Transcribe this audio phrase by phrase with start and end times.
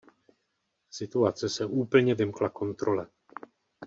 [0.91, 3.07] Situace se úplně vymkla kontrole.